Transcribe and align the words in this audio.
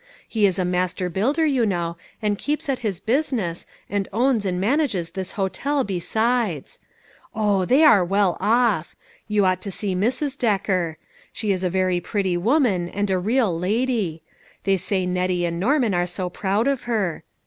He 0.27 0.47
is 0.47 0.57
a 0.57 0.65
master 0.65 1.09
builder, 1.11 1.45
you 1.45 1.63
know, 1.63 1.95
and 2.23 2.39
keeps 2.39 2.67
at 2.69 2.79
his 2.79 2.99
business, 2.99 3.67
and 3.87 4.07
owns 4.11 4.47
and 4.47 4.59
manages 4.59 5.11
this 5.11 5.33
hotel, 5.33 5.83
besides. 5.83 6.79
Oh! 7.35 7.65
they 7.65 7.83
are 7.83 8.03
well 8.03 8.35
off; 8.39 8.95
you 9.27 9.45
ought 9.45 9.61
to 9.61 9.69
see 9.69 9.93
Mi's. 9.93 10.35
Decker. 10.35 10.97
She 11.31 11.51
is 11.51 11.63
a 11.63 11.69
very 11.69 11.99
pretty 11.99 12.35
woman, 12.35 12.89
and 12.89 13.11
a 13.11 13.19
real 13.19 13.55
lady; 13.55 14.23
they 14.63 14.77
say 14.77 15.05
Nettie 15.05 15.45
and 15.45 15.59
Norman 15.59 15.93
are 15.93 16.07
so 16.07 16.31
proud 16.31 16.67
of 16.67 16.89
her! 16.89 17.23